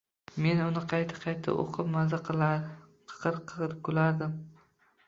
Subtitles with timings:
[0.45, 2.65] Men uni qayta-qayta o’qib maza qilar,
[3.13, 4.37] qiqir-qiqir kulardim.